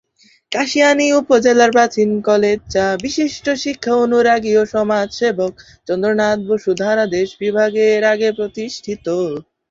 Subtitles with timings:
[0.51, 5.53] কাশিয়ানী উপজেলার প্রাচীন কলেজ যা বিশিষ্ট শিক্ষা অনুরাগী ও সমাজ সেবক
[5.87, 9.05] চন্দ্রনাথ বসু ধারা দেশ বিভাগের আগে প্রতিষ্ঠিত।